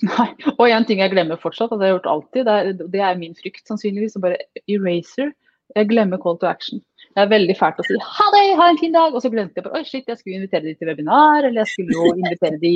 [0.02, 0.28] Nei.
[0.58, 3.00] Og en ting jeg glemmer fortsatt, og det har jeg gjort alltid, det er, det
[3.04, 5.32] er min frykt sannsynligvis, å bare eraser.
[5.76, 6.80] Jeg glemmer call to action.
[7.18, 9.58] Det er veldig fælt å si ha det, ha en fin dag, og så glemte
[9.58, 12.60] jeg bare oi shit, jeg skulle invitere de til webinar, eller jeg skulle jo invitere
[12.62, 12.74] de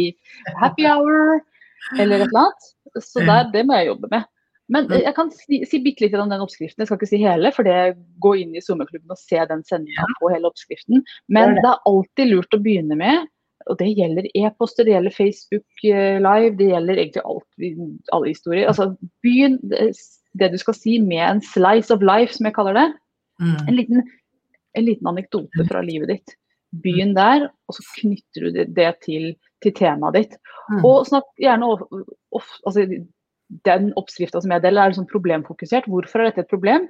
[0.58, 1.36] happy hour,
[1.94, 2.70] eller et eller annet.
[2.98, 4.26] Så der, det må jeg jobbe med.
[4.74, 6.82] Men eh, jeg kan si, si bitte litt om den oppskriften.
[6.82, 7.76] Jeg skal ikke si hele, for det
[8.24, 11.04] gå inn i sommerklubben og se den sendinga på hele oppskriften.
[11.30, 13.28] Men det er alltid lurt å begynne med,
[13.70, 18.66] og det gjelder e-poster, det gjelder Facebook eh, Live, det gjelder egentlig alt, alle historier.
[18.72, 18.90] Altså,
[19.22, 19.92] begynn det,
[20.40, 22.88] det du skal si med en slice of life, som jeg kaller det.
[23.42, 23.60] Mm.
[23.68, 24.02] En liten,
[24.78, 26.34] en liten anekdote fra livet ditt.
[26.84, 30.36] Begynn der, og så knytter du det, til, til temaet ditt.
[30.70, 30.80] Mm.
[30.88, 31.82] Og snakk gjerne of,
[32.32, 32.86] of, altså,
[33.66, 35.84] Den oppskrifta som jeg deler, er liksom problemfokusert.
[35.92, 36.86] Hvorfor er dette et problem?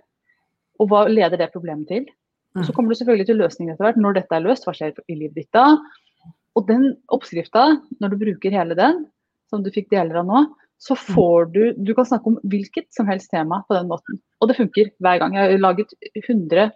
[0.78, 2.06] Og hva leder det problemet til?
[2.54, 2.74] Og så Mm.
[2.76, 3.96] kommer du selvfølgelig til løsningen etter hvert.
[3.98, 5.78] Når dette er løst, hva skjer i livet ditt da?
[6.54, 9.06] Og den oppskrifta, når du bruker hele den,
[9.50, 10.42] som du fikk deler av nå,
[10.78, 14.20] så får du Du kan snakke om hvilket som helst tema på den måten.
[14.40, 15.34] Og det funker hver gang.
[15.34, 16.70] Jeg har laget 100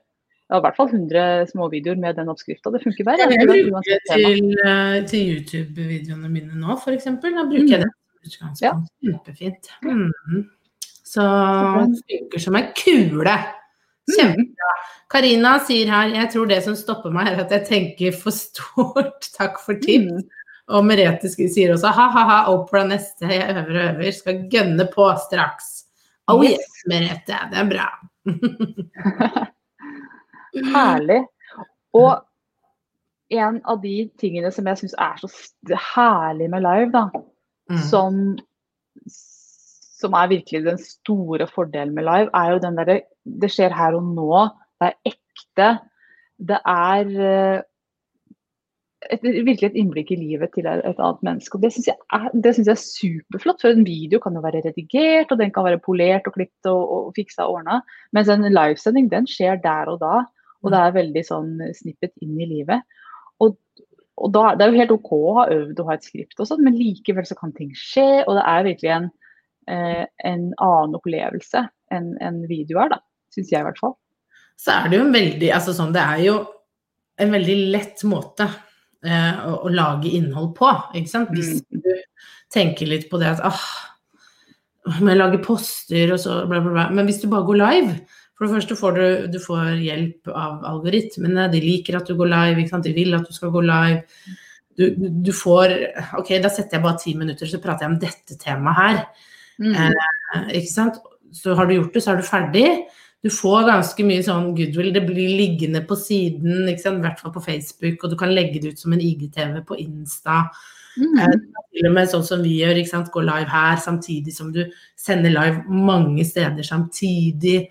[0.47, 2.71] ja, i hvert fall 100 småvideoer med den oppskrifta.
[2.71, 7.09] Det funker hver jeg bruker det til, eh, til YouTube-videoene mine nå, f.eks.
[7.11, 8.93] Da bruker jeg det som utgangspunkt.
[9.03, 9.73] Kjempefint.
[9.83, 10.45] Mm.
[11.07, 11.25] Så
[12.13, 13.35] funker som en kule.
[14.15, 14.77] Kjempebra.
[15.11, 19.27] Karina sier her jeg tror det som stopper meg, er at jeg tenker for stort.
[19.39, 20.23] Takk for tips.
[20.23, 20.31] Mm.
[20.77, 25.75] Og Merete sier også ha-ha-ha, Opera neste, jeg øver og øver, skal gønne på straks.
[26.31, 27.91] Oh yes, Merete, det er bra.
[30.75, 31.23] Herlig.
[31.97, 32.23] Og
[33.37, 35.31] en av de tingene som jeg syns er så
[35.95, 37.09] herlig med live, da,
[37.66, 37.79] Mm.
[37.83, 38.19] som,
[39.11, 43.97] som er virkelig den store fordelen med live, er jo den derre Det skjer her
[43.99, 44.45] og nå.
[44.79, 45.71] Det er ekte.
[46.38, 47.62] Det er eh,
[49.11, 51.57] et, virkelig et innblikk i livet til et et annet menneske.
[51.57, 53.61] og Det syns jeg, jeg er superflott.
[53.61, 57.09] For en video kan jo være redigert, og den kan være polert og klippet og,
[57.09, 57.81] og fiksa og ordna.
[58.12, 60.23] Mens en livesending den skjer der og da.
[60.66, 62.83] Og det er veldig sånn snippet inn i livet.
[63.44, 63.55] Og,
[64.18, 66.48] og da, Det er jo helt OK å ha øvd og ha et skript, og
[66.50, 68.24] sånt, men likevel så kan ting skje.
[68.26, 69.09] Og det er virkelig en,
[69.70, 71.62] eh, en annen opplevelse
[71.94, 73.00] enn en video er, da.
[73.35, 73.94] Syns jeg i hvert fall.
[74.59, 76.37] så er det jo en veldig altså sånn, Det er jo
[77.20, 78.46] en veldig lett måte
[79.05, 80.70] eh, å, å lage innhold på.
[80.96, 81.31] ikke sant?
[81.37, 81.83] Hvis Mm.
[81.85, 81.92] du
[82.50, 83.61] tenker litt på det at ah,
[85.00, 86.85] må jeg lage poster og så bla, bla, bla.
[86.94, 87.94] Men hvis du bare går live
[88.37, 91.46] For det første får du, du får hjelp av algoritmene.
[91.53, 94.03] De liker at du går live, de vil at du skal gå live.
[94.77, 94.90] Du,
[95.25, 95.72] du, får
[96.20, 99.01] Ok, da setter jeg bare ti minutter, så prater jeg om dette temaet her.
[99.64, 101.01] Eh, ikke sant?
[101.33, 102.68] Så har du gjort det, så er du ferdig.
[103.25, 104.92] Du får ganske mye sånn goodwill.
[104.94, 108.75] Det blir liggende på siden, i hvert fall på Facebook, og du kan legge det
[108.75, 110.44] ut som en IGTV på Insta.
[110.96, 111.16] Mm.
[111.25, 111.35] Eh,
[111.72, 114.62] Til og med sånn som vi gjør, gå live her samtidig som du
[114.96, 117.66] sender live mange steder samtidig.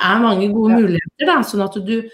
[0.00, 0.80] Er mange gode Ja.
[0.80, 2.10] muligheter, da, sånn at du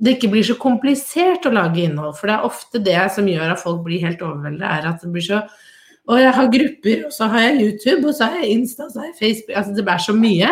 [0.00, 2.14] det ikke blir så komplisert å lage innhold.
[2.16, 5.10] For det er ofte det som gjør at folk blir helt overveldet, er at det
[5.12, 5.42] blir så
[6.06, 8.90] Og jeg har grupper, og så har jeg YouTube, og så har jeg Insta, og
[8.92, 10.50] så har jeg Facebook Altså det blir så mye.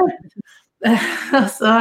[1.42, 1.75] altså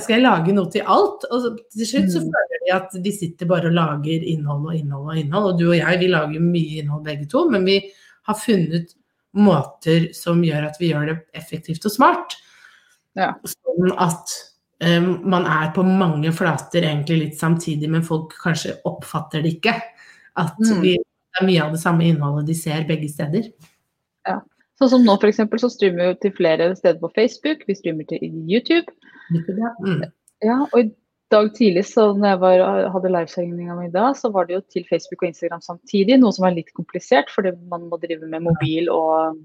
[0.00, 1.24] skal jeg lage noe til alt?
[1.30, 2.28] Og til slutt så mm.
[2.32, 5.48] føler de at de sitter bare og lager innhold og innhold og innhold.
[5.52, 7.80] Og du og jeg, vi lager mye innhold begge to, men vi
[8.28, 8.94] har funnet
[9.36, 12.38] måter som gjør at vi gjør det effektivt og smart.
[13.18, 13.32] Ja.
[13.48, 14.34] Sånn at
[14.84, 19.76] um, man er på mange flater egentlig litt samtidig, men folk kanskje oppfatter det ikke.
[20.40, 20.78] At mm.
[20.84, 23.50] vi, det er mye av det samme innholdet de ser begge steder.
[24.28, 24.38] Ja.
[24.80, 25.42] Sånn som nå f.eks.
[25.60, 28.88] så streamer vi til flere steder på Facebook, vi streamer til YouTube.
[29.30, 30.06] Mm.
[30.42, 30.88] ja, og i
[31.30, 32.62] dag tidlig så når jeg var,
[32.94, 36.16] hadde livesendinga mi da, så var det jo til Facebook og Instagram samtidig.
[36.18, 39.38] Noe som er litt komplisert, fordi man må drive med mobil og,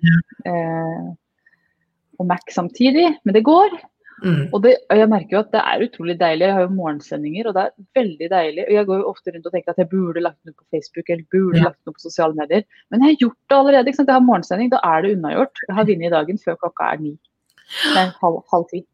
[0.47, 1.03] eh,
[2.19, 3.09] og Mac samtidig.
[3.23, 3.75] Men det går.
[4.23, 4.47] Mm.
[4.53, 6.47] Og, det, og, jeg merker jo at det er utrolig deilig.
[6.47, 8.65] Jeg har jo morgensendinger, og det er veldig deilig.
[8.65, 11.11] Og jeg går jo ofte rundt og tenker at jeg burde lagt noe på Facebook
[11.11, 11.67] eller burde ja.
[11.69, 12.65] lagt noe på sosiale medier.
[12.93, 13.91] Men jeg har gjort det allerede.
[13.91, 14.13] ikke sant?
[14.13, 15.63] Jeg har morgensending, da er det unnagjort.
[15.67, 17.13] Jeg har vunnet dagen før klokka er ni.
[17.97, 18.85] Nei, halv, halv ti.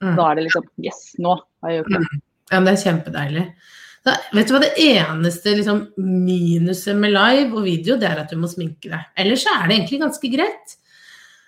[0.00, 0.16] Mm.
[0.16, 2.02] Da er det liksom Yes, nå har jeg gjort det.
[2.06, 2.24] Mm.
[2.50, 3.46] Ja, men det er kjempedeilig.
[4.00, 8.32] Da, vet du hva det eneste liksom, minuset med live og video, det er at
[8.32, 9.10] du må sminke deg.
[9.20, 10.76] Ellers så er det egentlig ganske greit.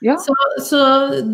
[0.02, 0.16] Ja.
[0.18, 0.34] Så,
[0.66, 0.82] så,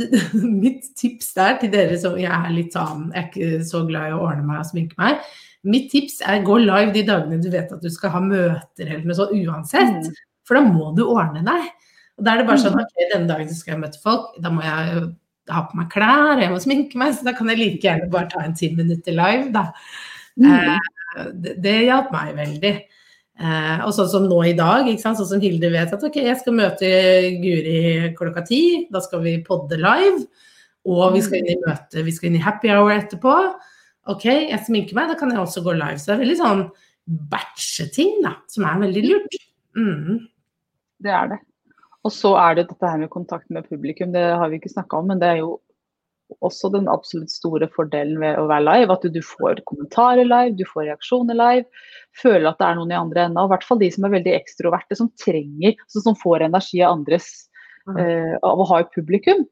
[0.64, 4.10] mitt tips der til dere som jeg er litt sånn Jeg er ikke så glad
[4.10, 5.22] i å ordne meg og sminke meg.
[5.68, 9.06] Mitt tips er gå live de dagene du vet at du skal ha møter eller
[9.08, 10.08] noe sånt uansett.
[10.08, 10.18] Mm.
[10.48, 11.70] For da må du ordne deg.
[12.18, 12.84] Og da er det bare sånn mm.
[12.84, 15.08] ok, denne dagen skal jeg møte folk, da må jeg
[15.48, 18.28] ha på meg klær, jeg må sminke meg, så da kan jeg like gjerne bare
[18.32, 19.68] ta en ti minutter live, da.
[20.38, 20.48] Mm.
[20.50, 22.72] Eh, det, det hjalp meg veldig.
[23.38, 26.56] Eh, og sånn som nå i dag, sånn som Hilde vet at ok, jeg skal
[26.58, 26.88] møte
[27.38, 28.62] Guri klokka ti.
[28.90, 30.26] Da skal vi podde live.
[30.88, 33.34] Og vi skal inn i møte, vi skal inn i happy hour etterpå.
[34.08, 35.98] Ok, jeg sminker meg, da kan jeg også gå live.
[36.00, 36.64] Så det er veldig sånn
[37.32, 39.38] batcheting, da, som er veldig lurt.
[39.76, 40.26] Mm.
[41.04, 41.38] Det er det.
[42.06, 45.02] Og så er det dette her med kontakt med publikum, det har vi ikke snakka
[45.02, 45.58] om, men det er jo
[46.44, 48.94] også den absolutt store fordelen ved å være live.
[48.94, 51.84] At du, får kommentarer live, du får reaksjoner live.
[52.20, 53.42] Føler at det er noen i andre enden.
[53.42, 56.98] I hvert fall de som er veldig ekstroverte, som trenger, altså som får energi av
[56.98, 57.30] andres
[57.88, 57.96] mm.
[57.96, 59.46] uh, av å ha et publikum.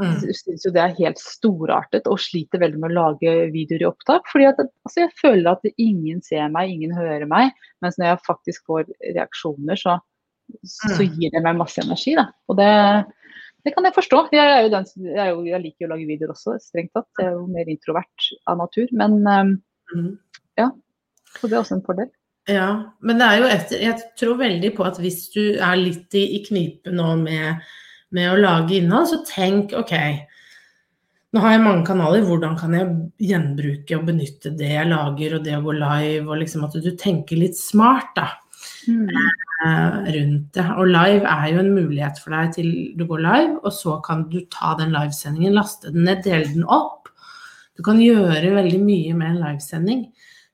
[0.00, 0.14] Mm.
[0.30, 3.88] Jeg synes jo det er helt storartet og sliter veldig med å lage videoer i
[3.90, 4.28] opptak.
[4.32, 7.52] fordi at, altså jeg føler at ingen ser meg, ingen hører meg.
[7.84, 9.98] Mens når jeg faktisk får reaksjoner, så,
[10.64, 11.18] så mm.
[11.18, 12.16] gir det meg masse energi.
[12.16, 12.30] Da.
[12.48, 12.70] Og det,
[13.64, 14.22] det kan jeg forstå.
[14.34, 16.94] Jeg, er jo den, jeg, er jo, jeg, liker jo å lage videoer også, strengt
[16.96, 17.08] tatt.
[17.18, 18.88] Jeg er jo mer introvert av natur.
[18.96, 19.52] Men um,
[19.92, 20.08] mm.
[20.60, 20.70] ja,
[21.36, 22.10] så det er også en fordel.
[22.50, 22.70] Ja,
[23.04, 26.24] men det er jo etter Jeg tror veldig på at hvis du er litt i,
[26.38, 27.60] i knipe nå med,
[28.16, 29.94] med, å lage innhold, så tenk OK.
[31.30, 32.88] Nå har jeg mange kanaler, hvordan kan jeg
[33.28, 36.90] gjenbruke og benytte det jeg lager og det å gå live, og liksom at du
[36.98, 38.32] tenker litt smart, da.
[38.88, 39.06] Mm.
[39.60, 40.64] Eh, rundt det.
[40.80, 44.22] Og live er jo en mulighet for deg til du går live, og så kan
[44.32, 47.10] du ta den livesendingen, laste den ned, dele den opp.
[47.76, 50.06] Du kan gjøre veldig mye med en livesending.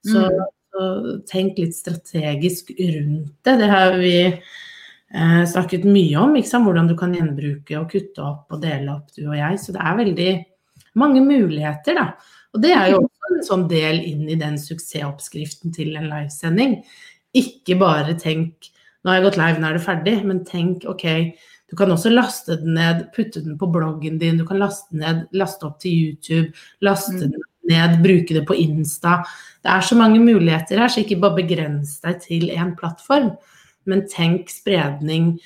[0.07, 0.43] Så, mm.
[0.75, 0.91] så
[1.31, 3.57] tenk litt strategisk rundt det.
[3.63, 6.35] Det har vi eh, snakket mye om,
[6.67, 9.63] hvordan du kan gjenbruke og kutte opp og dele opp, du og jeg.
[9.63, 10.31] Så det er veldig
[10.99, 12.11] mange muligheter, da.
[12.57, 16.81] Og det er jo også en sånn del inn i den suksessoppskriften til en livesending.
[17.39, 18.75] Ikke bare tenk
[19.07, 21.05] nå har jeg gått live, nå er det ferdig, men tenk ok,
[21.71, 25.29] du kan også laste den ned, putte den på bloggen din, du kan laste ned,
[25.39, 26.51] laste opp til YouTube,
[26.83, 27.21] laste mm.
[27.23, 27.37] den
[27.71, 29.21] ned, bruke det på Insta.
[29.63, 33.31] Det er så mange muligheter her, så ikke bare begrens deg til én plattform,
[33.87, 35.37] men tenk spredning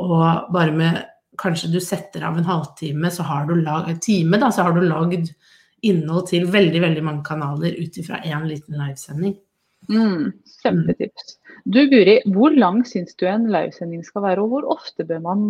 [0.00, 1.06] og bare med
[1.40, 4.82] Kanskje du setter av en halvtime, så har du lag, time, da, så har du
[4.84, 5.30] lagd
[5.88, 9.38] innhold til veldig, veldig mange kanaler ut ifra én liten livesending.
[9.90, 10.30] Mm,
[10.62, 11.36] kjempetips.
[11.66, 15.48] Du Guri, hvor lang syns du en livesending skal være, og hvor ofte bør man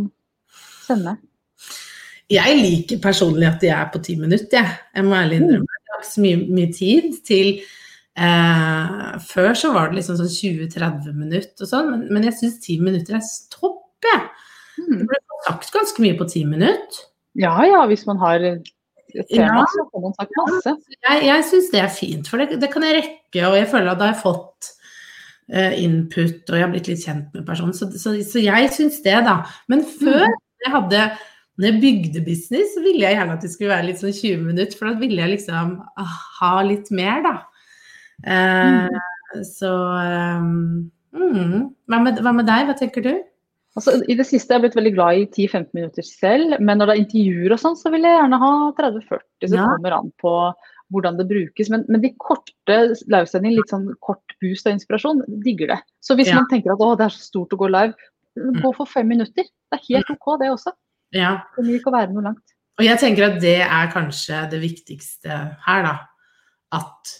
[0.86, 1.18] sende?
[2.30, 4.80] Jeg liker personlig at de er på ti minutter, jeg.
[4.94, 5.66] Jeg må ærlig innrømme.
[5.66, 5.76] Mm.
[5.76, 10.32] Jeg har ikke så mye, mye tid til eh, Før så var det liksom sånn
[10.32, 14.28] 20-30 minutter og sånn, men, men jeg syns ti minutter er topp, jeg.
[14.80, 15.00] Mm.
[15.02, 17.06] Det ble sagt ganske mye på ti minutter.
[17.38, 18.46] Ja ja, hvis man har
[19.14, 20.76] tema, ja, så man sagt masse.
[20.96, 23.92] Jeg, jeg syns det er fint, for det, det, kan jeg rekke, og jeg føler
[23.92, 24.70] at da har jeg fått
[25.54, 27.76] uh, input, og jeg har blitt litt kjent med personen.
[27.76, 29.40] Så, så, så jeg syns det, da.
[29.72, 30.38] Men før mm.
[30.66, 31.04] jeg hadde
[31.60, 34.44] når jeg bygde business, så ville jeg gjerne at det skulle være litt sånn 20
[34.46, 35.74] minutter, for da ville jeg liksom
[36.40, 37.34] ha litt mer, da.
[38.24, 39.42] Uh, mm.
[39.44, 41.66] Så um, mm.
[41.84, 43.12] hva, med, hva, med, deg, hva tenker du?
[43.78, 46.90] Altså, I det siste er jeg blitt veldig glad i 10-15 minutter selv, men når
[46.90, 49.24] det er intervjuer og sånn, så vil jeg gjerne ha 30-40.
[49.46, 49.66] Så ja.
[49.70, 50.32] kommer an på
[50.90, 51.70] hvordan det brukes.
[51.70, 55.80] Men, men de korte livesendingene, litt sånn kort boost av inspirasjon, digger det.
[56.02, 56.40] Så hvis Ja.
[56.40, 57.94] man tenker at å, det er så stort å gå live,
[58.58, 59.46] gå for fem minutter.
[59.46, 60.74] Det er helt OK, det også.
[61.14, 61.36] Ja.
[61.54, 62.56] Det trenger ikke å være noe langt.
[62.80, 65.94] Og jeg tenker at det er kanskje det viktigste her, da.
[66.74, 67.14] At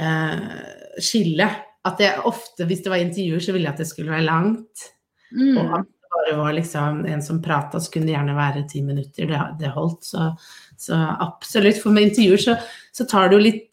[0.00, 1.48] eh, skille.
[1.88, 4.88] At jeg ofte, hvis det var intervjuer, så ville jeg at det skulle være langt.
[5.32, 5.58] Mm.
[5.58, 9.26] Og det bare var liksom en som prata, så kunne det gjerne være ti minutter.
[9.28, 10.04] Det, det holdt.
[10.08, 10.30] Så,
[10.80, 11.80] så absolutt.
[11.82, 12.56] For med intervjuer så,
[12.96, 13.64] så tar det jo litt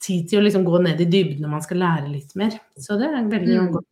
[0.00, 2.56] tid til å liksom gå ned i dybden når man skal lære litt mer.
[2.78, 3.70] Så det er veldig Mm.
[3.76, 3.86] godt.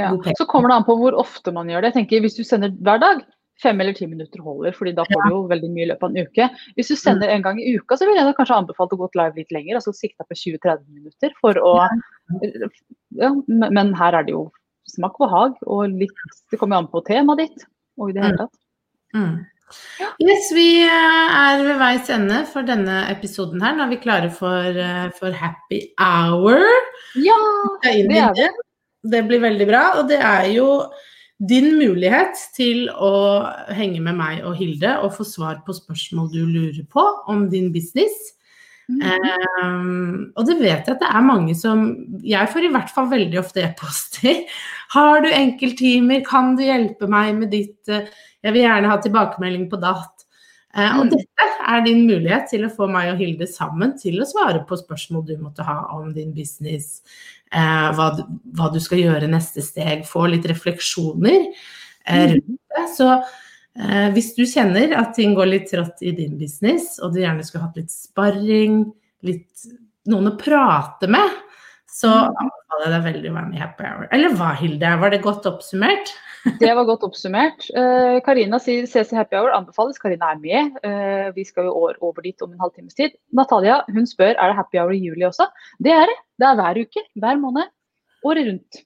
[0.00, 0.08] Ja.
[0.38, 1.92] Så kommer det an på hvor ofte man gjør det.
[1.92, 3.20] Jeg tenker Hvis du sender hver dag,
[3.62, 6.10] fem eller ti minutter holder, fordi da får du jo veldig mye i løpet av
[6.10, 6.48] en uke.
[6.74, 9.08] Hvis du sender en gang i uka, så vil jeg da kanskje anbefalt å gå
[9.14, 11.30] live litt lenger, altså sikta på 20-30 minutter.
[11.40, 11.76] for å
[13.14, 14.50] ja, men men her er det jo
[14.90, 16.14] smak og behag, og litt
[16.50, 17.66] Det kommer an på temaet ditt.
[18.00, 18.56] Og i det hele tatt.
[19.14, 19.34] Mm.
[20.22, 23.74] Yes, vi eh, er ved veis ende for denne episoden her.
[23.74, 26.62] Nå er vi klare for, eh, for happy hour.
[27.16, 27.40] Ja,
[27.84, 28.48] Ja, det er vi.
[29.04, 30.68] Det blir veldig bra, og det er jo
[31.48, 33.44] din mulighet til å
[33.74, 37.72] henge med meg og Hilde og få svar på spørsmål du lurer på om din
[37.74, 38.14] business.
[38.84, 39.00] Mm.
[39.64, 41.86] Um, og det vet jeg at det er mange som
[42.20, 44.42] Jeg får i hvert fall veldig ofte e-poster.
[44.94, 46.20] Har du enkelttimer?
[46.26, 48.10] Kan du hjelpe meg med ditt eh,
[48.44, 50.26] Jeg vil gjerne ha tilbakemelding på datt.
[50.76, 51.14] Eh, og Mm.
[51.14, 54.76] dette er din mulighet til å få meg og Hilde sammen til å svare på
[54.76, 57.00] spørsmål du måtte ha om din business.
[57.54, 58.26] Eh, hva, du-
[58.58, 60.04] hva du skal gjøre neste steg.
[60.04, 61.46] Få litt refleksjoner
[62.06, 62.84] eh, rundt det.
[62.98, 63.08] Så
[64.14, 67.64] hvis du kjenner at ting går litt trått i din business, og du gjerne skulle
[67.64, 68.84] hatt litt sparring,
[69.26, 69.64] litt
[70.10, 71.40] noen å prate med,
[71.94, 74.06] så anbefaler jeg deg veldig å være med i Happy Hour.
[74.14, 74.94] Eller hva, Hilde?
[75.00, 76.14] Var det godt oppsummert?
[76.60, 77.68] Det var godt oppsummert.
[77.72, 80.00] Eh, Karina sier CC Happy Hour anbefales.
[80.02, 80.74] Karina er med.
[80.84, 83.14] Eh, vi skal jo over, over dit om en halvtimes tid.
[83.32, 85.46] Natalia hun spør er det Happy Hour i juli også.
[85.80, 86.18] Det er det.
[86.42, 87.72] Det er hver uke, hver måned.
[88.26, 88.82] Året rundt.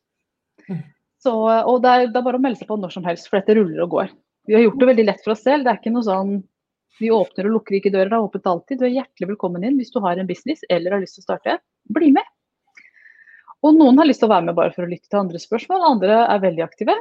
[0.68, 0.85] Mm.
[1.24, 3.40] Så, og det er, det er bare å melde seg på når som helst, for
[3.40, 4.14] dette ruller og går.
[4.48, 5.66] Vi har gjort det veldig lett for oss selv.
[5.66, 6.38] Det er ikke noe sånn
[6.98, 8.80] vi åpner og lukker ikke dører, det er åpent alltid.
[8.80, 11.28] Du er hjertelig velkommen inn hvis du har en business eller har lyst til å
[11.28, 11.58] starte.
[11.94, 12.26] Bli med.
[13.66, 15.84] Og noen har lyst til å være med bare for å lytte til andre spørsmål,
[15.84, 16.96] andre er veldig aktive.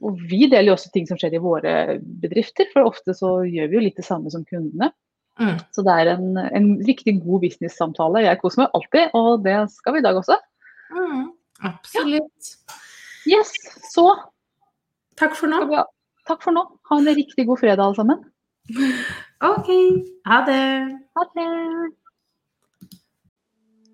[0.00, 1.74] Og vi deler jo også ting som skjer i våre
[2.22, 4.90] bedrifter, for ofte så gjør vi jo litt det samme som kundene.
[5.40, 5.56] Mm.
[5.76, 8.24] Så det er en, en riktig god business-samtale.
[8.26, 10.38] Jeg koser meg alltid, og det skal vi i dag også.
[10.96, 11.24] Mm,
[11.68, 12.52] absolutt.
[13.28, 13.52] Yes,
[13.92, 14.08] så
[15.20, 15.82] Takk for nå.
[16.30, 16.62] Takk for nå.
[16.90, 18.20] Ha en riktig god fredag alle sammen.
[19.42, 19.70] Ok.
[20.30, 20.60] Ha det.
[21.18, 21.46] Ha det.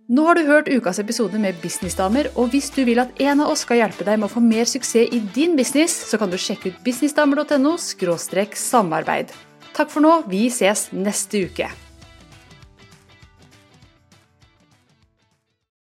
[0.06, 3.50] Nå har du hørt ukas episode med Businessdamer, og hvis du vil at en av
[3.50, 6.38] oss skal hjelpe deg med å få mer suksess i din business, så kan du
[6.38, 9.34] sjekke ut businessdamer.no samarbeid.
[9.74, 11.85] Takk for nå, vi ses neste uke.